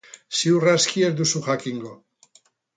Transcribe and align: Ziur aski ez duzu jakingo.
Ziur 0.37 0.65
aski 0.71 1.05
ez 1.09 1.11
duzu 1.21 1.43
jakingo. 1.51 1.95